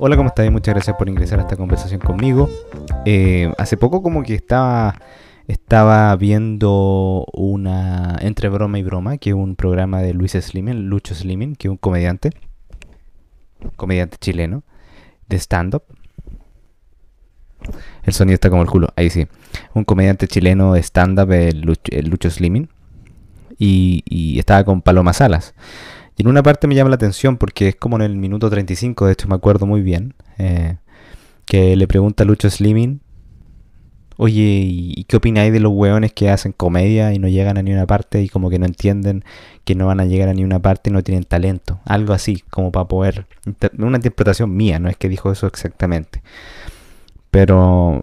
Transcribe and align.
Hola, 0.00 0.16
¿cómo 0.16 0.28
estás? 0.28 0.48
Muchas 0.52 0.74
gracias 0.74 0.96
por 0.96 1.08
ingresar 1.08 1.40
a 1.40 1.42
esta 1.42 1.56
conversación 1.56 1.98
conmigo. 1.98 2.48
Eh, 3.04 3.52
hace 3.58 3.76
poco 3.76 4.00
como 4.00 4.22
que 4.22 4.34
estaba, 4.34 4.94
estaba 5.48 6.14
viendo 6.14 7.26
una 7.32 8.16
Entre 8.20 8.48
Broma 8.48 8.78
y 8.78 8.84
Broma, 8.84 9.18
que 9.18 9.30
es 9.30 9.34
un 9.34 9.56
programa 9.56 10.00
de 10.00 10.14
Luis 10.14 10.34
Slimin, 10.34 10.88
Lucho 10.88 11.16
Slimin, 11.16 11.56
que 11.56 11.66
es 11.66 11.70
un 11.70 11.78
comediante, 11.78 12.30
comediante 13.74 14.18
chileno, 14.20 14.62
de 15.28 15.36
stand-up. 15.40 15.82
El 18.04 18.12
sonido 18.12 18.34
está 18.34 18.50
como 18.50 18.62
el 18.62 18.68
culo, 18.68 18.90
ahí 18.94 19.10
sí. 19.10 19.26
Un 19.74 19.82
comediante 19.82 20.28
chileno 20.28 20.74
de 20.74 20.80
stand-up, 20.80 21.32
el 21.32 21.60
Lucho, 21.62 22.30
Slimin. 22.30 22.68
Y, 23.58 24.04
y 24.08 24.38
estaba 24.38 24.62
con 24.62 24.80
Paloma 24.80 25.12
Salas. 25.12 25.54
Y 26.18 26.22
en 26.22 26.28
una 26.28 26.42
parte 26.42 26.66
me 26.66 26.74
llama 26.74 26.90
la 26.90 26.96
atención 26.96 27.36
porque 27.36 27.68
es 27.68 27.76
como 27.76 27.96
en 27.96 28.02
el 28.02 28.16
minuto 28.16 28.50
35, 28.50 29.06
de 29.06 29.12
hecho 29.12 29.28
me 29.28 29.36
acuerdo 29.36 29.66
muy 29.66 29.82
bien, 29.82 30.14
eh, 30.36 30.76
que 31.46 31.76
le 31.76 31.86
pregunta 31.86 32.24
Lucho 32.24 32.50
Slimming, 32.50 33.00
oye, 34.16 34.62
¿y 34.66 35.04
qué 35.04 35.16
opináis 35.16 35.52
de 35.52 35.60
los 35.60 35.72
hueones 35.72 36.12
que 36.12 36.28
hacen 36.28 36.50
comedia 36.50 37.14
y 37.14 37.20
no 37.20 37.28
llegan 37.28 37.56
a 37.56 37.62
ni 37.62 37.72
una 37.72 37.86
parte 37.86 38.20
y 38.20 38.28
como 38.28 38.50
que 38.50 38.58
no 38.58 38.66
entienden 38.66 39.24
que 39.64 39.76
no 39.76 39.86
van 39.86 40.00
a 40.00 40.06
llegar 40.06 40.28
a 40.28 40.34
ni 40.34 40.42
una 40.42 40.58
parte 40.58 40.90
y 40.90 40.92
no 40.92 41.04
tienen 41.04 41.22
talento? 41.22 41.78
Algo 41.84 42.12
así, 42.12 42.42
como 42.50 42.72
para 42.72 42.88
poder... 42.88 43.26
Una 43.78 43.98
interpretación 43.98 44.56
mía, 44.56 44.80
no 44.80 44.88
es 44.88 44.96
que 44.96 45.08
dijo 45.08 45.30
eso 45.30 45.46
exactamente. 45.46 46.20
Pero... 47.30 48.02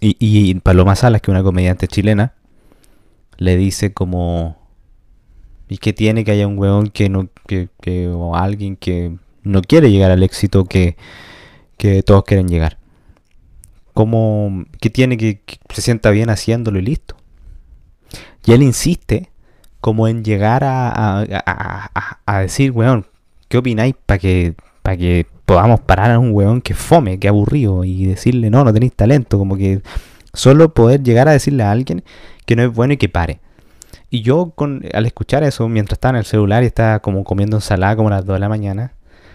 Y, 0.00 0.16
y 0.20 0.54
Paloma 0.60 0.94
Salas, 0.94 1.22
que 1.22 1.32
es 1.32 1.34
una 1.34 1.42
comediante 1.42 1.88
chilena, 1.88 2.34
le 3.36 3.56
dice 3.56 3.92
como 3.92 4.63
¿Y 5.68 5.78
qué 5.78 5.92
tiene 5.92 6.24
que 6.24 6.32
haya 6.32 6.46
un 6.46 6.58
weón 6.58 6.88
que 6.88 7.08
no, 7.08 7.28
que, 7.46 7.68
que, 7.80 8.08
o 8.08 8.36
alguien 8.36 8.76
que 8.76 9.16
no 9.42 9.62
quiere 9.62 9.90
llegar 9.90 10.10
al 10.10 10.22
éxito 10.22 10.66
que, 10.66 10.96
que 11.76 12.02
todos 12.02 12.24
quieren 12.24 12.48
llegar? 12.48 12.78
¿Cómo, 13.94 14.64
¿Qué 14.80 14.90
tiene 14.90 15.16
que, 15.16 15.40
se 15.72 15.80
sienta 15.80 16.10
bien 16.10 16.28
haciéndolo 16.28 16.78
y 16.78 16.82
listo? 16.82 17.16
Y 18.44 18.52
él 18.52 18.62
insiste 18.62 19.30
como 19.80 20.08
en 20.08 20.24
llegar 20.24 20.64
a, 20.64 21.20
a, 21.20 22.18
a, 22.26 22.40
decir, 22.40 22.72
weón, 22.72 23.06
¿qué 23.48 23.58
opináis 23.58 23.94
para 24.06 24.18
que, 24.18 24.54
para 24.82 24.96
que 24.96 25.26
podamos 25.46 25.80
parar 25.80 26.10
a 26.10 26.18
un 26.18 26.32
weón 26.32 26.60
que 26.60 26.74
fome, 26.74 27.18
que 27.18 27.28
aburrido 27.28 27.84
y 27.84 28.06
decirle, 28.06 28.50
no, 28.50 28.64
no 28.64 28.72
tenéis 28.72 28.94
talento? 28.94 29.38
Como 29.38 29.56
que 29.56 29.82
solo 30.32 30.74
poder 30.74 31.02
llegar 31.02 31.28
a 31.28 31.32
decirle 31.32 31.62
a 31.62 31.70
alguien 31.70 32.02
que 32.46 32.56
no 32.56 32.62
es 32.62 32.72
bueno 32.72 32.94
y 32.94 32.96
que 32.96 33.08
pare. 33.08 33.40
Y 34.10 34.22
yo 34.22 34.52
con, 34.54 34.82
al 34.92 35.06
escuchar 35.06 35.42
eso, 35.44 35.68
mientras 35.68 35.96
estaba 35.96 36.10
en 36.10 36.18
el 36.18 36.24
celular 36.24 36.62
y 36.62 36.66
estaba 36.66 37.00
como 37.00 37.24
comiendo 37.24 37.56
ensalada 37.56 37.96
como 37.96 38.08
a 38.08 38.12
las 38.12 38.24
2 38.24 38.34
de 38.34 38.40
la 38.40 38.48
mañana, 38.48 38.92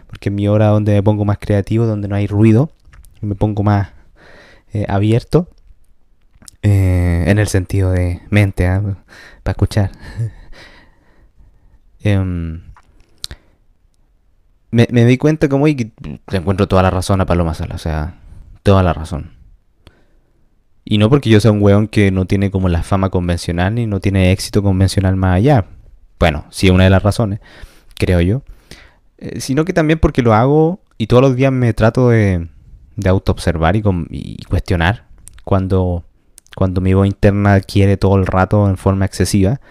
porque 0.07 0.29
es 0.29 0.33
mi 0.33 0.47
hora 0.47 0.67
donde 0.67 0.93
me 0.93 1.03
pongo 1.03 1.25
más 1.25 1.37
creativo, 1.39 1.85
donde 1.85 2.07
no 2.07 2.15
hay 2.15 2.27
ruido, 2.27 2.71
me 3.21 3.35
pongo 3.35 3.63
más 3.63 3.89
eh, 4.73 4.85
abierto, 4.87 5.49
eh, 6.61 7.23
en 7.27 7.39
el 7.39 7.47
sentido 7.47 7.91
de 7.91 8.21
mente, 8.29 8.67
¿ah? 8.67 8.81
para 9.43 9.53
escuchar. 9.53 9.91
Em, 12.01 12.61
me, 14.71 14.87
me, 14.89 15.03
di 15.03 15.17
cuenta 15.17 15.49
como 15.49 15.67
y 15.67 15.75
que 15.75 15.91
encuentro 16.31 16.65
toda 16.65 16.81
la 16.81 16.89
razón 16.89 17.19
a 17.19 17.25
Paloma 17.25 17.53
Sala, 17.53 17.75
o 17.75 17.77
sea, 17.77 18.15
toda 18.63 18.83
la 18.83 18.93
razón. 18.93 19.38
Y 20.91 20.97
no 20.97 21.07
porque 21.07 21.29
yo 21.29 21.39
sea 21.39 21.51
un 21.51 21.61
weón 21.61 21.87
que 21.87 22.09
no 22.09 22.25
tiene 22.25 22.49
como 22.49 22.67
la 22.67 22.81
fama 22.81 23.11
convencional 23.11 23.75
ni 23.75 23.85
no 23.85 23.99
tiene 23.99 24.31
éxito 24.31 24.63
convencional 24.63 25.15
más 25.15 25.35
allá. 25.35 25.65
Bueno, 26.19 26.45
sí 26.49 26.65
es 26.65 26.73
una 26.73 26.85
de 26.85 26.89
las 26.89 27.03
razones, 27.03 27.41
creo 27.93 28.21
yo. 28.21 28.41
Eh, 29.19 29.39
sino 29.39 29.65
que 29.65 29.73
también 29.73 29.99
porque 29.99 30.23
lo 30.23 30.33
hago 30.33 30.81
y 30.97 31.05
todos 31.05 31.21
los 31.21 31.35
días 31.35 31.51
me 31.51 31.75
trato 31.75 32.09
de, 32.09 32.47
de 32.95 33.07
auto-observar 33.07 33.75
y, 33.75 33.83
cuestionar 34.49 35.05
cuando, 35.43 36.05
cuando 36.55 36.81
mi 36.81 36.95
voz 36.95 37.05
interna 37.05 37.59
quiere 37.59 37.95
todo 37.95 38.15
el 38.15 38.25
rato 38.25 38.67
en 38.67 38.75
forma 38.75 39.05
excesiva 39.05 39.61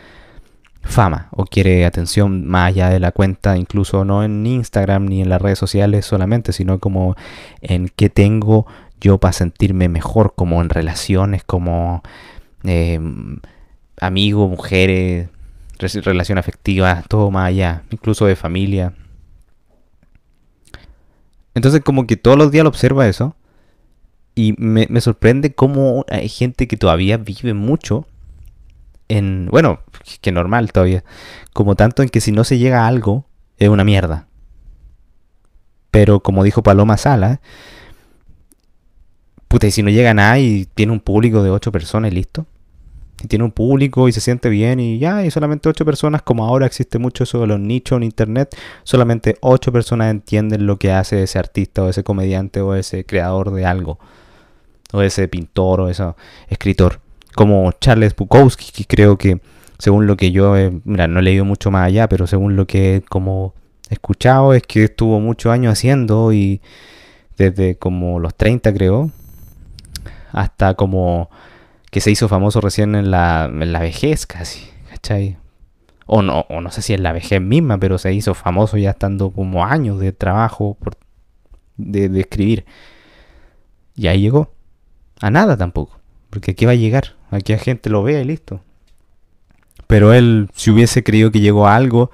fama 0.83 1.29
o 1.33 1.45
quiere 1.45 1.85
atención 1.85 2.47
más 2.47 2.69
allá 2.69 2.91
de 2.91 3.01
la 3.01 3.11
cuenta, 3.11 3.59
incluso 3.59 4.05
no 4.05 4.23
en 4.23 4.47
Instagram 4.47 5.07
ni 5.07 5.21
en 5.21 5.29
las 5.29 5.43
redes 5.43 5.59
sociales 5.59 6.07
solamente, 6.07 6.53
sino 6.53 6.79
como 6.79 7.17
en 7.61 7.91
qué 7.95 8.09
tengo 8.09 8.67
yo 9.01 9.19
para 9.19 9.33
sentirme 9.33 9.89
mejor 9.89 10.35
como 10.35 10.61
en 10.61 10.69
relaciones, 10.69 11.45
como 11.45 12.03
eh, 12.65 13.01
amigos, 14.01 14.51
mujeres, 14.51 15.29
relación 15.79 16.39
afectiva, 16.39 17.03
todo 17.09 17.31
más 17.31 17.49
allá, 17.49 17.85
incluso 17.91 18.27
de 18.27 18.37
familia. 18.37 18.95
Entonces 21.55 21.83
como 21.83 22.07
que 22.07 22.17
todos 22.17 22.39
los 22.39 22.51
días 22.51 22.65
lo 22.65 22.71
observa 22.71 23.09
eso 23.09 23.35
y 24.35 24.55
me, 24.59 24.87
me 24.91 25.01
sorprende 25.01 25.55
cómo 25.55 26.05
hay 26.11 26.29
gente 26.29 26.69
que 26.69 26.77
todavía 26.77 27.17
vive 27.17 27.55
mucho 27.55 28.07
en, 29.09 29.49
bueno, 29.51 29.81
que 30.21 30.33
normal 30.33 30.71
todavía, 30.73 31.05
como 31.53 31.75
tanto 31.75 32.03
en 32.03 32.09
que 32.09 32.21
si 32.21 32.31
no 32.31 32.45
se 32.45 32.59
llega 32.59 32.85
a 32.85 32.87
algo 32.87 33.27
es 33.57 33.69
una 33.69 33.85
mierda. 33.85 34.29
Pero 35.91 36.21
como 36.21 36.45
dijo 36.45 36.63
Paloma 36.63 36.97
Sala, 36.97 37.41
Puta, 39.49 39.67
y 39.67 39.71
si 39.71 39.83
no 39.83 39.91
llega 39.91 40.13
nada 40.15 40.39
y 40.39 40.67
tiene 40.75 40.93
un 40.93 41.01
público 41.01 41.43
de 41.43 41.51
8 41.51 41.73
personas, 41.73 42.13
listo. 42.13 42.47
Y 43.23 43.27
tiene 43.27 43.45
un 43.45 43.51
público 43.51 44.09
y 44.09 44.13
se 44.13 44.21
siente 44.21 44.49
bien 44.49 44.79
y 44.79 44.99
ya, 44.99 45.25
y 45.25 45.31
solamente 45.31 45.69
8 45.69 45.85
personas, 45.85 46.23
como 46.23 46.47
ahora 46.47 46.67
existe 46.67 46.99
mucho 46.99 47.25
eso 47.25 47.41
de 47.41 47.49
los 47.49 47.59
nichos 47.59 47.97
en 47.97 48.05
internet, 48.05 48.57
solamente 48.85 49.37
8 49.41 49.73
personas 49.73 50.11
entienden 50.11 50.67
lo 50.67 50.79
que 50.79 50.93
hace 50.93 51.23
ese 51.23 51.39
artista 51.39 51.83
o 51.83 51.89
ese 51.89 52.05
comediante 52.05 52.61
o 52.61 52.75
ese 52.75 53.05
creador 53.05 53.53
de 53.53 53.65
algo. 53.65 53.99
O 54.93 55.03
ese 55.03 55.29
pintor 55.29 55.81
o 55.81 55.89
ese 55.89 56.05
escritor. 56.49 57.01
Como 57.35 57.73
Charles 57.81 58.15
Bukowski, 58.15 58.71
que 58.73 58.85
creo 58.85 59.19
que 59.19 59.41
según 59.79 60.07
lo 60.07 60.17
que 60.17 60.31
yo, 60.33 60.55
mira, 60.85 61.09
no 61.09 61.21
he 61.21 61.23
leído 61.23 61.45
mucho 61.45 61.71
más 61.71 61.87
allá, 61.87 62.09
pero 62.09 62.27
según 62.27 62.57
lo 62.57 62.67
que 62.67 63.03
como 63.09 63.55
he 63.91 63.95
escuchado 63.95 64.55
es 64.55 64.63
que 64.63 64.85
estuvo 64.85 65.21
muchos 65.21 65.53
años 65.53 65.73
haciendo 65.73 66.33
y 66.33 66.61
desde 67.37 67.77
como 67.77 68.19
los 68.19 68.35
30 68.35 68.73
creo, 68.75 69.11
hasta 70.33 70.75
como 70.75 71.31
que 71.91 72.01
se 72.01 72.11
hizo 72.11 72.29
famoso 72.29 72.61
recién 72.61 72.95
en 72.95 73.11
la, 73.11 73.49
vejez 73.81 74.27
casi, 74.27 74.69
¿cachai? 74.91 75.39
O 76.07 76.23
no, 76.23 76.47
o 76.49 76.61
no 76.61 76.71
sé 76.71 76.83
si 76.83 76.95
en 76.95 77.03
la 77.03 77.13
vejez 77.13 77.41
misma, 77.41 77.79
pero 77.79 77.99
se 77.99 78.13
hizo 78.13 78.35
famoso 78.35 78.77
ya 78.77 78.91
estando 78.91 79.31
como 79.31 79.65
años 79.65 79.99
de 80.01 80.13
trabajo 80.13 80.77
por, 80.81 80.97
de, 81.77 82.21
escribir. 82.21 82.65
Y 83.95 84.07
ahí 84.07 84.23
llegó. 84.23 84.53
A 85.21 85.31
nada 85.31 85.57
tampoco. 85.57 85.99
Porque 86.31 86.53
aquí 86.53 86.65
va 86.65 86.73
a 86.73 86.77
llegar. 86.77 87.15
Aquí 87.31 87.53
la 87.53 87.59
gente 87.59 87.91
lo 87.91 88.03
ve 88.03 88.21
y 88.21 88.25
listo. 88.25 88.61
Pero 89.87 90.13
él, 90.13 90.49
si 90.55 90.71
hubiese 90.71 91.03
creído 91.03 91.31
que 91.31 91.41
llegó 91.41 91.67
a 91.67 91.77
algo, 91.77 92.11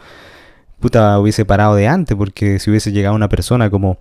puta, 0.80 1.18
hubiese 1.18 1.44
parado 1.44 1.74
de 1.74 1.86
antes. 1.86 2.16
Porque 2.16 2.58
si 2.58 2.70
hubiese 2.70 2.90
llegado 2.90 3.14
una 3.14 3.28
persona 3.28 3.70
como, 3.70 3.98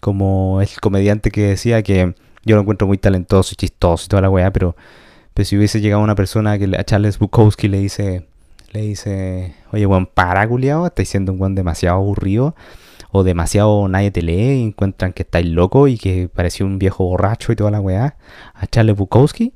como 0.00 0.60
el 0.60 0.68
comediante 0.80 1.30
que 1.30 1.42
decía 1.42 1.82
que 1.82 2.14
yo 2.44 2.56
lo 2.56 2.62
encuentro 2.62 2.86
muy 2.86 2.98
talentoso 2.98 3.52
y 3.52 3.56
chistoso 3.56 4.04
y 4.06 4.08
toda 4.08 4.22
la 4.22 4.30
weá, 4.30 4.52
pero, 4.52 4.76
pero 5.34 5.44
si 5.44 5.56
hubiese 5.56 5.80
llegado 5.80 6.02
una 6.02 6.14
persona 6.14 6.58
que 6.58 6.70
a 6.76 6.84
Charles 6.84 7.18
Bukowski 7.18 7.68
le 7.68 7.78
dice, 7.78 8.28
le 8.72 8.82
dice, 8.82 9.54
oye, 9.72 9.86
weón, 9.86 10.06
para, 10.06 10.46
culiao, 10.48 10.86
estáis 10.86 11.08
siendo 11.08 11.32
un 11.32 11.40
weón 11.40 11.54
demasiado 11.54 11.96
aburrido, 11.96 12.54
o 13.10 13.22
demasiado 13.22 13.88
nadie 13.88 14.10
te 14.10 14.22
lee 14.22 14.60
y 14.60 14.64
encuentran 14.64 15.12
que 15.12 15.22
estáis 15.22 15.46
loco 15.46 15.88
y 15.88 15.96
que 15.96 16.28
parecía 16.28 16.66
un 16.66 16.78
viejo 16.78 17.04
borracho 17.04 17.52
y 17.52 17.56
toda 17.56 17.70
la 17.70 17.80
weá, 17.80 18.16
a 18.54 18.66
Charles 18.66 18.96
Bukowski, 18.96 19.54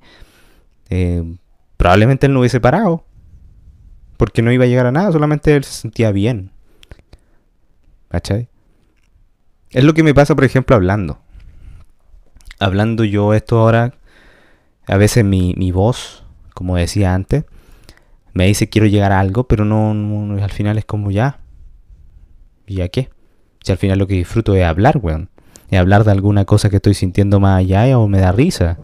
eh, 0.91 1.37
probablemente 1.77 2.27
él 2.27 2.33
no 2.33 2.41
hubiese 2.41 2.61
parado, 2.61 3.05
porque 4.17 4.43
no 4.43 4.53
iba 4.53 4.65
a 4.65 4.69
llegar 4.69 4.87
a 4.87 4.93
nada, 4.93 5.13
solamente 5.13 5.55
él 5.55 5.65
se 5.65 5.73
sentía 5.73 6.13
bien. 6.13 6.51
¿Cachai? 8.09 8.49
Es 9.71 9.85
lo 9.85 9.95
que 9.95 10.03
me 10.03 10.13
pasa, 10.13 10.35
por 10.35 10.45
ejemplo, 10.45 10.77
hablando 10.77 11.22
hablando 12.63 13.05
yo 13.05 13.35
esto 13.35 13.59
ahora, 13.59 13.95
a 14.87 14.97
veces 14.97 15.25
mi, 15.25 15.73
voz, 15.73 16.25
como 16.55 16.77
decía 16.77 17.15
antes, 17.15 17.45
me 18.33 18.47
dice 18.47 18.69
quiero 18.69 18.87
llegar 18.87 19.13
a 19.13 19.21
algo, 19.21 19.45
pero 19.49 19.65
no, 19.65 19.91
al 20.43 20.51
final 20.51 20.79
es 20.79 20.85
como 20.85 21.11
ya. 21.11 21.41
¿Y 22.67 22.81
a 22.81 22.89
qué? 22.89 23.11
Si 23.63 23.73
al 23.73 23.79
final 23.79 23.99
lo 23.99 24.07
que 24.07 24.15
disfruto 24.15 24.55
es 24.55 24.65
hablar, 24.65 24.99
weón. 25.03 25.29
Es 25.71 25.79
hablar 25.79 26.05
de 26.05 26.13
alguna 26.13 26.45
cosa 26.45 26.71
que 26.71 26.77
estoy 26.77 26.95
sintiendo 26.95 27.41
más 27.41 27.59
allá 27.59 27.99
o 27.99 28.07
me 28.07 28.19
da 28.19 28.33
risa. 28.33 28.79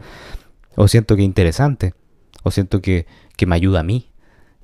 O 0.74 0.88
siento 0.88 1.16
que 1.16 1.22
es 1.22 1.26
interesante. 1.26 1.94
O 2.42 2.50
siento 2.50 2.80
que, 2.80 3.06
que 3.36 3.46
me 3.46 3.56
ayuda 3.56 3.80
a 3.80 3.82
mí. 3.82 4.10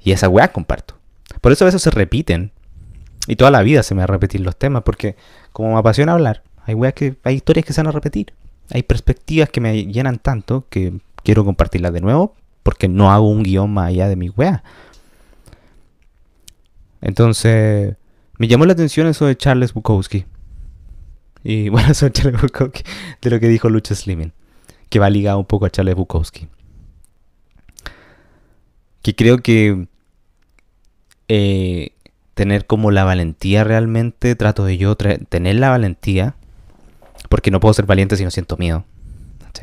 Y 0.03 0.13
esa 0.13 0.29
weá 0.29 0.49
comparto. 0.49 0.99
Por 1.41 1.53
eso 1.53 1.65
a 1.65 1.67
veces 1.67 1.83
se 1.83 1.91
repiten. 1.91 2.53
Y 3.27 3.37
toda 3.37 3.51
la 3.51 3.63
vida 3.63 3.83
se 3.83 3.95
me 3.95 4.01
va 4.01 4.05
a 4.05 4.09
repetir 4.09 4.41
los 4.41 4.57
temas. 4.57 4.83
Porque 4.85 5.17
como 5.53 5.73
me 5.73 5.79
apasiona 5.79 6.13
hablar, 6.13 6.43
hay 6.65 6.75
weas 6.75 6.95
que. 6.95 7.17
hay 7.25 7.37
historias 7.37 7.67
que 7.67 7.73
se 7.73 7.81
van 7.83 7.89
a 7.89 7.93
repetir 7.93 8.33
hay 8.71 8.83
perspectivas 8.83 9.51
que 9.51 9.61
me 9.61 9.87
llenan 9.87 10.19
tanto 10.19 10.67
que 10.69 10.99
quiero 11.23 11.45
compartirlas 11.45 11.93
de 11.93 12.01
nuevo 12.01 12.35
porque 12.63 12.89
no 12.89 13.13
hago 13.13 13.29
un 13.29 13.43
guion 13.43 13.73
más 13.73 13.89
allá 13.89 14.09
de 14.09 14.17
mi 14.17 14.31
wea. 14.31 14.65
Entonces, 17.01 17.97
me 18.39 18.49
llamó 18.49 18.65
la 18.65 18.73
atención 18.73 19.07
eso 19.07 19.27
de 19.27 19.37
Charles 19.37 19.75
Bukowski. 19.75 20.25
Y 21.45 21.69
bueno, 21.71 21.93
eso 21.93 22.09
Charles 22.09 22.41
Bukowski, 22.41 22.83
de 23.21 23.31
lo 23.31 23.39
que 23.39 23.49
dijo 23.49 23.69
Lucho 23.69 23.95
Slimming, 23.95 24.33
que 24.89 24.99
va 24.99 25.11
ligado 25.11 25.39
un 25.39 25.45
poco 25.45 25.67
a 25.67 25.71
Charles 25.71 25.95
Bukowski. 25.95 26.49
Que 29.03 29.15
creo 29.15 29.39
que 29.39 29.87
eh, 31.29 31.91
tener 32.33 32.67
como 32.67 32.91
la 32.91 33.05
valentía 33.05 33.65
realmente, 33.65 34.35
trato 34.35 34.65
de 34.65 34.79
yo 34.79 34.97
tener 34.97 35.57
la 35.57 35.69
valentía, 35.69 36.37
porque 37.35 37.51
no 37.51 37.59
puedo 37.59 37.75
ser 37.75 37.85
valiente 37.85 38.17
si 38.17 38.23
no 38.23 38.31
siento 38.31 38.57
miedo. 38.57 38.85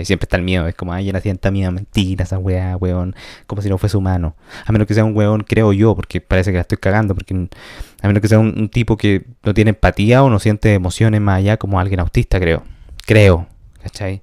Siempre 0.03 0.25
está 0.25 0.35
el 0.35 0.43
miedo, 0.43 0.67
es 0.67 0.75
como, 0.75 0.91
ay, 0.91 1.05
ya 1.05 1.13
la 1.13 1.21
sienta 1.21 1.51
miedo, 1.51 1.71
mentira, 1.71 2.25
esa 2.25 2.37
weá, 2.37 2.75
weón, 2.75 3.15
como 3.47 3.61
si 3.61 3.69
no 3.69 3.77
fuese 3.77 3.95
humano. 3.95 4.35
A 4.65 4.73
menos 4.73 4.89
que 4.89 4.93
sea 4.93 5.05
un 5.05 5.15
weón, 5.15 5.43
creo 5.43 5.71
yo, 5.71 5.95
porque 5.95 6.19
parece 6.19 6.51
que 6.51 6.57
la 6.57 6.63
estoy 6.63 6.79
cagando, 6.79 7.15
porque 7.15 7.47
a 8.01 8.07
menos 8.07 8.21
que 8.21 8.27
sea 8.27 8.39
un, 8.39 8.67
tipo 8.67 8.97
que 8.97 9.25
no 9.43 9.53
tiene 9.53 9.69
empatía 9.69 10.21
o 10.21 10.29
no 10.29 10.37
siente 10.39 10.73
emociones 10.73 11.21
más 11.21 11.37
allá 11.37 11.55
como 11.55 11.79
alguien 11.79 12.01
autista, 12.01 12.41
creo. 12.41 12.63
Creo, 13.05 13.47
¿cachai? 13.81 14.21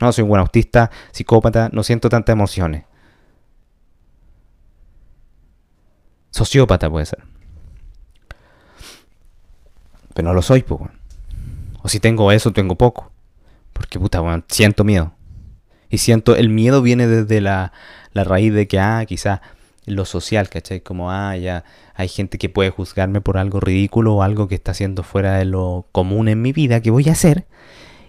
No, 0.00 0.10
soy 0.10 0.22
un 0.22 0.30
buen 0.30 0.40
autista, 0.40 0.90
psicópata, 1.12 1.68
no 1.74 1.82
siento 1.82 2.08
tantas 2.08 2.32
emociones. 2.32 2.84
Sociópata 6.30 6.88
puede 6.88 7.04
ser. 7.04 7.22
Pero 10.14 10.28
no 10.28 10.32
lo 10.32 10.40
soy, 10.40 10.62
pues. 10.62 10.95
O 11.86 11.88
si 11.88 12.00
tengo 12.00 12.32
eso, 12.32 12.52
tengo 12.52 12.74
poco. 12.74 13.12
Porque, 13.72 14.00
puta, 14.00 14.18
bueno, 14.18 14.42
siento 14.48 14.82
miedo. 14.82 15.12
Y 15.88 15.98
siento, 15.98 16.34
el 16.34 16.48
miedo 16.48 16.82
viene 16.82 17.06
desde 17.06 17.40
la, 17.40 17.72
la 18.12 18.24
raíz 18.24 18.52
de 18.52 18.66
que, 18.66 18.80
ah, 18.80 19.04
quizá 19.06 19.40
lo 19.84 20.04
social, 20.04 20.48
¿cachai? 20.48 20.80
Como, 20.80 21.12
ah, 21.12 21.36
ya 21.36 21.62
hay 21.94 22.08
gente 22.08 22.38
que 22.38 22.48
puede 22.48 22.70
juzgarme 22.70 23.20
por 23.20 23.38
algo 23.38 23.60
ridículo 23.60 24.16
o 24.16 24.22
algo 24.22 24.48
que 24.48 24.56
está 24.56 24.72
haciendo 24.72 25.04
fuera 25.04 25.34
de 25.34 25.44
lo 25.44 25.86
común 25.92 26.26
en 26.26 26.42
mi 26.42 26.52
vida 26.52 26.80
que 26.80 26.90
voy 26.90 27.08
a 27.08 27.12
hacer. 27.12 27.46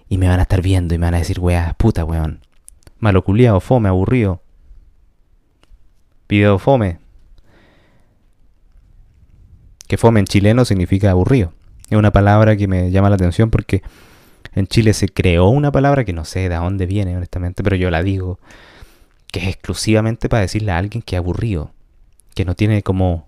Y 0.08 0.18
me 0.18 0.26
van 0.26 0.40
a 0.40 0.42
estar 0.42 0.60
viendo 0.60 0.96
y 0.96 0.98
me 0.98 1.06
van 1.06 1.14
a 1.14 1.18
decir, 1.18 1.38
weá, 1.38 1.76
puta, 1.78 2.04
weón. 2.04 2.40
Malo 2.98 3.22
culiado, 3.22 3.60
fome, 3.60 3.88
aburrido. 3.88 4.42
Video 6.28 6.58
fome. 6.58 6.98
Que 9.86 9.96
fome 9.96 10.18
en 10.18 10.26
chileno 10.26 10.64
significa 10.64 11.12
aburrido. 11.12 11.52
Es 11.90 11.96
una 11.96 12.12
palabra 12.12 12.56
que 12.56 12.68
me 12.68 12.90
llama 12.90 13.08
la 13.08 13.14
atención 13.14 13.50
porque 13.50 13.82
en 14.54 14.66
Chile 14.66 14.92
se 14.92 15.08
creó 15.08 15.48
una 15.48 15.72
palabra 15.72 16.04
que 16.04 16.12
no 16.12 16.24
sé 16.24 16.48
de 16.48 16.56
dónde 16.56 16.86
viene, 16.86 17.16
honestamente, 17.16 17.62
pero 17.62 17.76
yo 17.76 17.90
la 17.90 18.02
digo, 18.02 18.38
que 19.30 19.40
es 19.40 19.48
exclusivamente 19.48 20.28
para 20.28 20.42
decirle 20.42 20.72
a 20.72 20.78
alguien 20.78 21.02
que 21.02 21.16
es 21.16 21.18
aburrido, 21.18 21.70
que 22.34 22.44
no 22.44 22.54
tiene 22.54 22.82
como, 22.82 23.26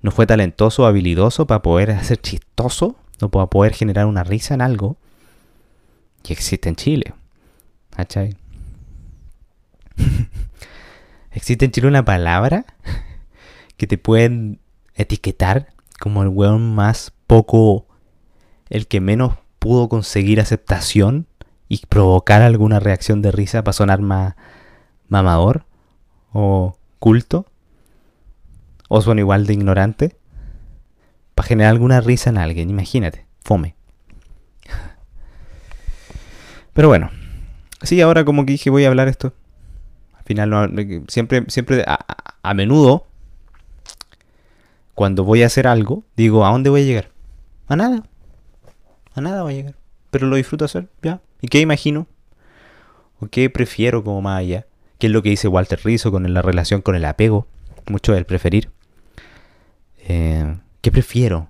no 0.00 0.10
fue 0.10 0.26
talentoso 0.26 0.84
o 0.84 0.86
habilidoso 0.86 1.46
para 1.46 1.62
poder 1.62 1.90
hacer 1.92 2.20
chistoso, 2.20 2.96
no 3.20 3.30
para 3.30 3.46
poder 3.46 3.74
generar 3.74 4.06
una 4.06 4.24
risa 4.24 4.54
en 4.54 4.62
algo, 4.62 4.96
que 6.22 6.32
existe 6.32 6.68
en 6.68 6.76
Chile. 6.76 7.14
¿Cachai? 7.90 8.36
existe 11.32 11.64
en 11.64 11.72
Chile 11.72 11.88
una 11.88 12.04
palabra 12.04 12.64
que 13.76 13.86
te 13.86 13.98
pueden 13.98 14.60
etiquetar 14.94 15.71
como 16.02 16.24
el 16.24 16.28
weón 16.30 16.74
más 16.74 17.12
poco, 17.28 17.86
el 18.68 18.88
que 18.88 19.00
menos 19.00 19.34
pudo 19.60 19.88
conseguir 19.88 20.40
aceptación 20.40 21.28
y 21.68 21.86
provocar 21.88 22.42
alguna 22.42 22.80
reacción 22.80 23.22
de 23.22 23.30
risa 23.30 23.62
para 23.62 23.72
sonar 23.72 24.00
más 24.00 24.34
mamador 25.06 25.64
o 26.32 26.76
culto, 26.98 27.46
o 28.88 29.00
son 29.00 29.20
igual 29.20 29.46
de 29.46 29.52
ignorante, 29.52 30.16
para 31.36 31.46
generar 31.46 31.70
alguna 31.70 32.00
risa 32.00 32.30
en 32.30 32.38
alguien, 32.38 32.68
imagínate, 32.68 33.24
fome. 33.44 33.76
Pero 36.72 36.88
bueno, 36.88 37.12
sí, 37.82 38.00
ahora 38.00 38.24
como 38.24 38.44
que 38.44 38.54
dije 38.54 38.70
voy 38.70 38.86
a 38.86 38.88
hablar 38.88 39.06
esto. 39.06 39.34
Al 40.14 40.24
final, 40.24 41.04
siempre, 41.06 41.44
siempre, 41.46 41.84
a, 41.86 42.04
a 42.42 42.54
menudo, 42.54 43.06
cuando 44.94 45.24
voy 45.24 45.42
a 45.42 45.46
hacer 45.46 45.66
algo, 45.66 46.04
digo, 46.16 46.44
¿a 46.44 46.50
dónde 46.50 46.70
voy 46.70 46.82
a 46.82 46.84
llegar? 46.84 47.10
A 47.68 47.76
nada. 47.76 48.02
A 49.14 49.20
nada 49.20 49.42
va 49.42 49.50
a 49.50 49.52
llegar. 49.52 49.74
Pero 50.10 50.26
lo 50.26 50.36
disfruto 50.36 50.64
hacer, 50.64 50.88
ya. 51.02 51.20
¿Y 51.40 51.48
qué 51.48 51.60
imagino? 51.60 52.06
¿O 53.20 53.26
qué 53.26 53.48
prefiero 53.50 54.04
como 54.04 54.20
más 54.20 54.40
allá? 54.40 54.66
¿Qué 54.98 55.06
es 55.06 55.12
lo 55.12 55.22
que 55.22 55.30
dice 55.30 55.48
Walter 55.48 55.80
Rizzo 55.82 56.10
con 56.12 56.32
la 56.32 56.42
relación 56.42 56.82
con 56.82 56.94
el 56.94 57.04
apego? 57.04 57.46
Mucho 57.88 58.12
del 58.12 58.26
preferir. 58.26 58.70
Eh, 59.98 60.58
¿Qué 60.80 60.92
prefiero? 60.92 61.48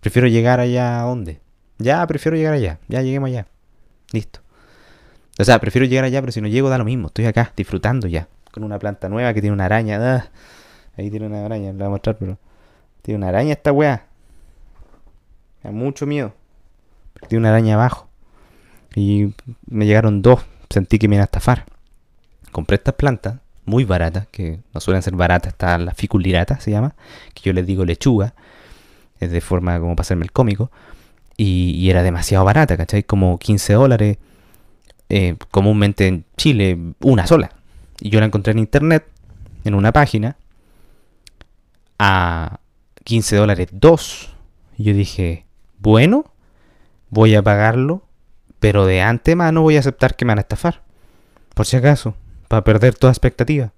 ¿Prefiero 0.00 0.28
llegar 0.28 0.60
allá 0.60 1.00
a 1.00 1.04
dónde? 1.04 1.40
Ya, 1.78 2.06
prefiero 2.06 2.36
llegar 2.36 2.54
allá. 2.54 2.78
Ya 2.88 3.02
lleguemos 3.02 3.28
allá. 3.28 3.46
Listo. 4.12 4.40
O 5.38 5.44
sea, 5.44 5.58
prefiero 5.60 5.86
llegar 5.86 6.04
allá, 6.04 6.20
pero 6.20 6.32
si 6.32 6.40
no 6.40 6.48
llego 6.48 6.68
da 6.68 6.78
lo 6.78 6.84
mismo. 6.84 7.08
Estoy 7.08 7.26
acá, 7.26 7.52
disfrutando 7.56 8.06
ya. 8.06 8.28
Con 8.52 8.64
una 8.64 8.78
planta 8.78 9.08
nueva 9.08 9.34
que 9.34 9.40
tiene 9.40 9.54
una 9.54 9.64
araña. 9.64 9.98
Ah, 10.00 10.30
ahí 10.96 11.10
tiene 11.10 11.26
una 11.26 11.44
araña, 11.44 11.72
la 11.72 11.78
voy 11.78 11.86
a 11.86 11.90
mostrar, 11.90 12.16
pero... 12.18 12.38
Tiene 13.02 13.18
una 13.18 13.28
araña 13.28 13.52
esta 13.52 13.70
weá 13.70 14.06
mucho 15.72 16.06
miedo. 16.06 16.32
Perdí 17.14 17.36
una 17.36 17.50
araña 17.50 17.74
abajo. 17.74 18.08
Y 18.94 19.34
me 19.66 19.86
llegaron 19.86 20.22
dos. 20.22 20.40
Sentí 20.70 20.98
que 20.98 21.08
me 21.08 21.16
iban 21.16 21.22
a 21.22 21.24
estafar. 21.24 21.64
Compré 22.52 22.76
estas 22.76 22.94
plantas, 22.94 23.40
muy 23.64 23.84
baratas, 23.84 24.28
que 24.28 24.60
no 24.72 24.80
suelen 24.80 25.02
ser 25.02 25.14
baratas, 25.14 25.52
está 25.52 25.76
la 25.78 25.92
ficulirata, 25.92 26.60
se 26.60 26.70
llama, 26.70 26.94
que 27.34 27.42
yo 27.42 27.52
les 27.52 27.66
digo 27.66 27.84
lechuga. 27.84 28.34
Es 29.20 29.30
de 29.30 29.40
forma 29.40 29.78
como 29.80 29.96
para 29.96 30.02
hacerme 30.02 30.24
el 30.24 30.32
cómico. 30.32 30.70
Y, 31.36 31.90
era 31.90 32.02
demasiado 32.02 32.44
barata, 32.44 32.76
¿cachai? 32.76 33.02
Como 33.02 33.38
15 33.38 33.72
dólares. 33.72 34.18
Eh, 35.08 35.36
comúnmente 35.50 36.06
en 36.06 36.24
Chile, 36.36 36.78
una 37.00 37.26
sola. 37.26 37.50
Y 38.00 38.10
yo 38.10 38.20
la 38.20 38.26
encontré 38.26 38.52
en 38.52 38.58
internet, 38.58 39.06
en 39.64 39.74
una 39.74 39.92
página, 39.92 40.36
a 41.98 42.60
15 43.04 43.36
dólares 43.36 43.68
dos. 43.72 44.34
Y 44.76 44.84
yo 44.84 44.94
dije, 44.94 45.46
bueno, 45.78 46.24
voy 47.10 47.34
a 47.34 47.42
pagarlo, 47.42 48.02
pero 48.58 48.86
de 48.86 49.02
antemano 49.02 49.62
voy 49.62 49.76
a 49.76 49.80
aceptar 49.80 50.16
que 50.16 50.24
me 50.24 50.30
van 50.30 50.38
a 50.38 50.42
estafar. 50.42 50.82
Por 51.54 51.66
si 51.66 51.76
acaso, 51.76 52.14
para 52.48 52.64
perder 52.64 52.94
toda 52.94 53.12
expectativa. 53.12 53.72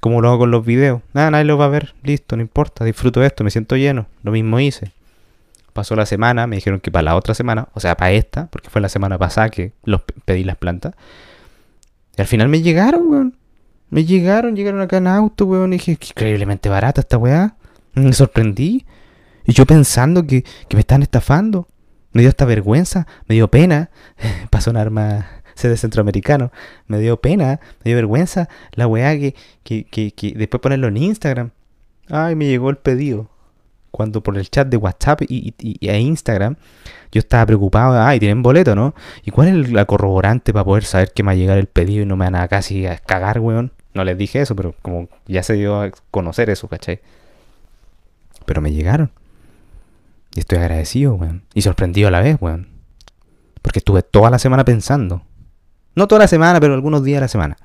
Como 0.00 0.20
lo 0.20 0.28
hago 0.28 0.40
con 0.40 0.50
los 0.50 0.64
videos. 0.64 1.00
Nada, 1.14 1.30
nadie 1.30 1.44
lo 1.44 1.56
va 1.56 1.64
a 1.64 1.68
ver. 1.68 1.94
Listo, 2.02 2.36
no 2.36 2.42
importa. 2.42 2.84
Disfruto 2.84 3.20
de 3.20 3.26
esto, 3.26 3.42
me 3.42 3.50
siento 3.50 3.76
lleno. 3.76 4.06
Lo 4.22 4.32
mismo 4.32 4.60
hice. 4.60 4.92
Pasó 5.72 5.96
la 5.96 6.06
semana, 6.06 6.46
me 6.46 6.56
dijeron 6.56 6.78
que 6.78 6.92
para 6.92 7.02
la 7.02 7.16
otra 7.16 7.34
semana, 7.34 7.68
o 7.72 7.80
sea, 7.80 7.96
para 7.96 8.12
esta, 8.12 8.46
porque 8.46 8.70
fue 8.70 8.80
la 8.80 8.88
semana 8.88 9.18
pasada 9.18 9.48
que 9.48 9.72
los 9.84 10.02
pedí 10.24 10.44
las 10.44 10.56
plantas. 10.56 10.94
Y 12.16 12.20
al 12.20 12.28
final 12.28 12.48
me 12.48 12.62
llegaron, 12.62 13.08
weón. 13.08 13.36
Me 13.94 14.04
llegaron, 14.04 14.56
llegaron 14.56 14.80
acá 14.80 14.96
en 14.96 15.06
auto, 15.06 15.46
weón. 15.46 15.72
Y 15.72 15.76
dije, 15.76 15.92
increíblemente 15.92 16.68
barata 16.68 17.00
esta 17.00 17.16
weá. 17.16 17.54
Me 17.94 18.12
sorprendí. 18.12 18.86
Y 19.44 19.52
yo 19.52 19.66
pensando 19.66 20.26
que, 20.26 20.44
me 20.72 20.80
están 20.80 21.02
estafando. 21.02 21.68
Me 22.10 22.22
dio 22.22 22.28
esta 22.28 22.44
vergüenza, 22.44 23.06
me 23.28 23.36
dio 23.36 23.48
pena. 23.52 23.90
Pasó 24.50 24.72
un 24.72 24.78
arma 24.78 25.44
de 25.62 25.76
centroamericano. 25.76 26.50
Me 26.88 26.98
dio 26.98 27.20
pena, 27.20 27.60
me 27.84 27.90
dio 27.90 27.94
vergüenza 27.94 28.48
la 28.72 28.88
weá 28.88 29.16
que, 29.16 29.36
que, 29.62 29.84
que, 29.84 30.34
después 30.36 30.60
ponerlo 30.60 30.88
en 30.88 30.96
Instagram. 30.96 31.50
Ay, 32.10 32.34
me 32.34 32.46
llegó 32.46 32.70
el 32.70 32.78
pedido. 32.78 33.30
Cuando 33.92 34.24
por 34.24 34.36
el 34.36 34.50
chat 34.50 34.66
de 34.66 34.76
WhatsApp 34.76 35.22
y, 35.22 35.54
y, 35.56 35.88
e 35.88 36.00
Instagram 36.00 36.56
yo 37.12 37.20
estaba 37.20 37.46
preocupado. 37.46 38.02
Ay, 38.02 38.18
tienen 38.18 38.42
boleto, 38.42 38.74
¿no? 38.74 38.92
¿Y 39.22 39.30
cuál 39.30 39.46
es 39.46 39.70
la 39.70 39.84
corroborante 39.84 40.52
para 40.52 40.64
poder 40.64 40.82
saber 40.82 41.12
que 41.12 41.22
me 41.22 41.28
va 41.28 41.32
a 41.34 41.36
llegar 41.36 41.58
el 41.58 41.68
pedido 41.68 42.02
y 42.02 42.06
no 42.06 42.16
me 42.16 42.24
van 42.24 42.34
a 42.34 42.48
casi 42.48 42.86
cagar, 43.06 43.38
weón? 43.38 43.70
No 43.94 44.04
les 44.04 44.18
dije 44.18 44.40
eso, 44.40 44.56
pero 44.56 44.74
como 44.82 45.08
ya 45.26 45.42
se 45.42 45.54
dio 45.54 45.80
a 45.80 45.90
conocer 46.10 46.50
eso, 46.50 46.68
¿cachai? 46.68 47.00
Pero 48.44 48.60
me 48.60 48.72
llegaron. 48.72 49.12
Y 50.34 50.40
estoy 50.40 50.58
agradecido, 50.58 51.14
weón. 51.14 51.44
Y 51.54 51.62
sorprendido 51.62 52.08
a 52.08 52.10
la 52.10 52.20
vez, 52.20 52.36
weón. 52.40 52.68
Porque 53.62 53.78
estuve 53.78 54.02
toda 54.02 54.30
la 54.30 54.38
semana 54.38 54.64
pensando. 54.64 55.22
No 55.94 56.08
toda 56.08 56.20
la 56.20 56.28
semana, 56.28 56.60
pero 56.60 56.74
algunos 56.74 57.04
días 57.04 57.18
de 57.18 57.20
la 57.22 57.28
semana. 57.28 57.56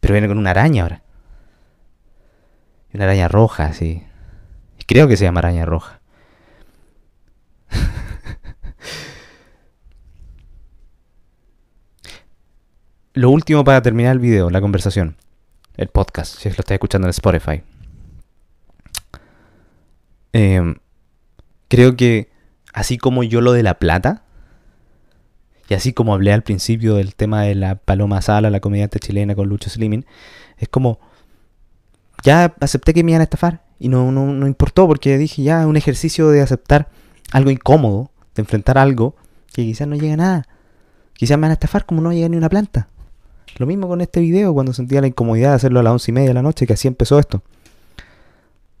Pero 0.00 0.12
viene 0.12 0.26
con 0.28 0.38
una 0.38 0.50
araña 0.50 0.82
ahora. 0.82 1.02
Una 2.92 3.04
araña 3.04 3.28
roja, 3.28 3.72
sí. 3.72 4.02
Creo 4.86 5.06
que 5.06 5.16
se 5.16 5.24
llama 5.24 5.38
araña 5.38 5.64
roja. 5.64 6.00
Lo 13.12 13.30
último 13.30 13.64
para 13.64 13.82
terminar 13.82 14.12
el 14.12 14.20
video, 14.20 14.50
la 14.50 14.60
conversación. 14.60 15.16
El 15.76 15.88
podcast, 15.88 16.36
si 16.38 16.48
lo 16.48 16.52
estás 16.52 16.72
escuchando 16.72 17.08
en 17.08 17.10
Spotify. 17.10 17.62
Em, 20.32 20.76
creo 21.66 21.96
que 21.96 22.30
así 22.72 22.98
como 22.98 23.24
yo 23.24 23.40
lo 23.40 23.52
de 23.52 23.64
la 23.64 23.80
plata, 23.80 24.22
y 25.68 25.74
así 25.74 25.92
como 25.92 26.14
hablé 26.14 26.32
al 26.32 26.44
principio 26.44 26.94
del 26.94 27.16
tema 27.16 27.42
de 27.42 27.56
la 27.56 27.74
Paloma 27.74 28.22
Sala, 28.22 28.48
la 28.48 28.60
comediante 28.60 29.00
chilena 29.00 29.34
con 29.34 29.48
Lucho 29.48 29.70
Slimming, 29.70 30.06
es 30.58 30.68
como, 30.68 31.00
ya 32.22 32.54
acepté 32.60 32.94
que 32.94 33.02
me 33.02 33.10
iban 33.10 33.22
a 33.22 33.24
estafar 33.24 33.64
y 33.80 33.88
no, 33.88 34.12
no, 34.12 34.26
no 34.26 34.46
importó 34.46 34.86
porque 34.86 35.18
dije 35.18 35.42
ya 35.42 35.66
un 35.66 35.76
ejercicio 35.76 36.28
de 36.28 36.42
aceptar 36.42 36.88
algo 37.32 37.50
incómodo, 37.50 38.12
de 38.36 38.42
enfrentar 38.42 38.78
algo 38.78 39.16
que 39.52 39.62
quizás 39.62 39.88
no 39.88 39.96
llega 39.96 40.14
a 40.14 40.16
nada. 40.16 40.48
Quizás 41.14 41.36
me 41.38 41.42
van 41.42 41.50
a 41.50 41.54
estafar 41.54 41.86
como 41.86 42.02
no 42.02 42.12
llega 42.12 42.28
ni 42.28 42.36
una 42.36 42.48
planta. 42.48 42.88
Lo 43.56 43.66
mismo 43.66 43.88
con 43.88 44.00
este 44.00 44.20
video 44.20 44.54
cuando 44.54 44.72
sentía 44.72 45.00
la 45.00 45.06
incomodidad 45.06 45.50
de 45.50 45.56
hacerlo 45.56 45.80
a 45.80 45.82
las 45.82 45.92
once 45.92 46.10
y 46.10 46.14
media 46.14 46.28
de 46.28 46.34
la 46.34 46.42
noche, 46.42 46.66
que 46.66 46.72
así 46.72 46.88
empezó 46.88 47.18
esto. 47.18 47.42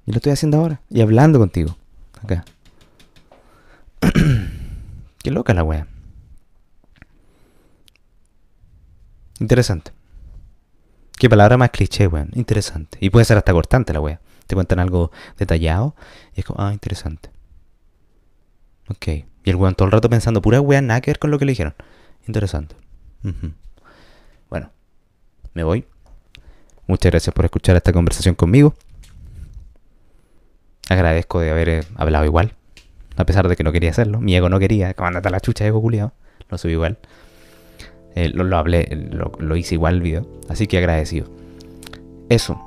Y 0.06 0.12
lo 0.12 0.16
estoy 0.16 0.32
haciendo 0.32 0.58
ahora. 0.58 0.80
Y 0.88 1.00
hablando 1.00 1.38
contigo. 1.38 1.76
Acá. 2.22 2.44
Qué 5.22 5.30
loca 5.30 5.52
la 5.54 5.62
wea. 5.62 5.86
Interesante. 9.38 9.92
Qué 11.18 11.28
palabra 11.28 11.56
más 11.56 11.70
cliché, 11.70 12.06
weón. 12.06 12.30
Interesante. 12.34 12.98
Y 13.00 13.10
puede 13.10 13.24
ser 13.24 13.36
hasta 13.36 13.52
cortante 13.52 13.92
la 13.92 14.00
wea. 14.00 14.20
Te 14.46 14.54
cuentan 14.54 14.78
algo 14.78 15.10
detallado 15.38 15.94
y 16.34 16.40
es 16.40 16.46
como, 16.46 16.62
ah, 16.62 16.72
interesante. 16.72 17.30
Ok. 18.88 19.06
Y 19.44 19.50
el 19.50 19.56
weón 19.56 19.74
todo 19.74 19.86
el 19.86 19.92
rato 19.92 20.10
pensando, 20.10 20.42
pura 20.42 20.60
wea, 20.60 20.80
nada 20.80 21.00
que 21.00 21.10
ver 21.10 21.18
con 21.18 21.30
lo 21.30 21.38
que 21.38 21.44
le 21.44 21.52
dijeron. 21.52 21.74
Interesante. 22.26 22.74
Me 25.54 25.64
voy. 25.64 25.86
Muchas 26.86 27.12
gracias 27.12 27.34
por 27.34 27.44
escuchar 27.44 27.76
esta 27.76 27.92
conversación 27.92 28.34
conmigo. 28.34 28.74
Agradezco 30.88 31.40
de 31.40 31.50
haber 31.50 31.68
eh, 31.68 31.84
hablado 31.94 32.24
igual. 32.24 32.54
A 33.16 33.24
pesar 33.24 33.48
de 33.48 33.54
que 33.54 33.62
no 33.62 33.70
quería 33.70 33.90
hacerlo. 33.90 34.20
Mi 34.20 34.34
ego 34.34 34.48
no 34.48 34.58
quería. 34.58 34.94
Como 34.94 35.08
andate 35.08 35.28
a 35.28 35.30
la 35.30 35.40
chucha, 35.40 35.64
ego 35.66 35.80
culiado. 35.80 36.12
Lo 36.48 36.58
subí 36.58 36.72
igual. 36.72 36.98
Eh, 38.16 38.30
lo, 38.30 38.56
hablé, 38.56 38.88
lo, 39.38 39.56
hice 39.56 39.76
igual 39.76 39.94
el 39.96 40.02
video. 40.02 40.26
Así 40.48 40.66
que 40.66 40.78
agradecido. 40.78 41.28
Eso. 42.28 42.60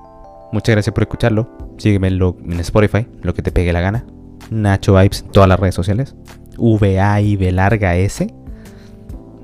Muchas 0.54 0.76
gracias 0.76 0.94
por 0.94 1.04
escucharlo. 1.04 1.50
Sígueme 1.78 2.08
en, 2.08 2.60
Spotify, 2.60 3.08
lo 3.22 3.34
que 3.34 3.42
te 3.42 3.52
pegue 3.52 3.74
la 3.74 3.82
gana. 3.82 4.06
Nacho 4.52 4.94
Vibes, 4.94 5.26
todas 5.32 5.50
las 5.50 5.60
redes 5.60 5.76
sociales. 5.76 6.16
V-A-I-B 6.58 7.52
larga 7.52 7.96
S. 7.96 8.34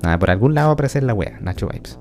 Nada, 0.02 0.18
por 0.18 0.30
algún 0.30 0.54
lado 0.54 0.68
va 0.68 0.70
a 0.70 0.74
aparecer 0.74 1.02
la 1.02 1.12
wea, 1.12 1.38
Nacho 1.40 1.68
Vibes. 1.68 1.98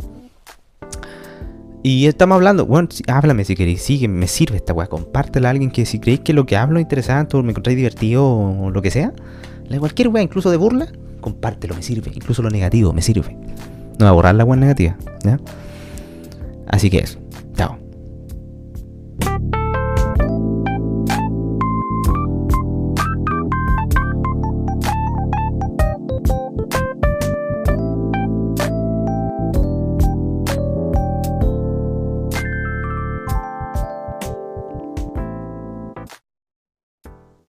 Y 1.82 2.08
estamos 2.08 2.36
hablando, 2.36 2.66
bueno, 2.66 2.90
háblame 3.08 3.46
si 3.46 3.56
queréis, 3.56 3.82
sigue, 3.82 4.10
me 4.10 4.28
sirve 4.28 4.58
esta 4.58 4.74
weá, 4.74 4.88
compártela 4.88 5.48
a 5.48 5.52
alguien 5.52 5.72
que 5.72 5.86
si 5.86 6.00
creéis 6.00 6.20
que 6.22 6.34
lo 6.34 6.46
que 6.46 6.58
hablo 6.58 6.78
es 6.78 6.84
interesante 6.84 7.38
o 7.38 7.44
me 7.44 7.52
encontráis 7.52 7.78
divertido 7.78 8.28
o 8.28 8.70
lo 8.70 8.82
que 8.82 8.92
sea, 8.92 9.14
cualquier 9.80 10.10
weá, 10.10 10.22
incluso 10.22 10.52
de 10.52 10.58
burla, 10.58 10.88
compártelo, 11.22 11.76
me 11.76 11.84
sirve, 11.84 12.12
incluso 12.14 12.42
lo 12.42 12.50
negativo, 12.50 12.92
me 12.92 13.02
sirve. 13.02 13.38
No 13.98 14.06
va 14.06 14.10
a 14.10 14.14
borrar 14.14 14.36
la 14.36 14.44
weá 14.44 14.60
negativa, 14.60 14.98
¿ya? 15.24 15.40
Así 16.68 16.90
que 16.90 17.00
eso. 17.00 17.19